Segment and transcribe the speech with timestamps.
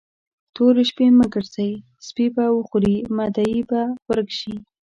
[0.55, 1.71] تورې شپې مه ګرځئ؛
[2.07, 4.55] سپي به وخوري، مدعي به ورک شي.